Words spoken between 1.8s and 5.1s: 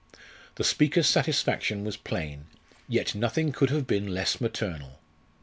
was plain; yet nothing could have been less maternal.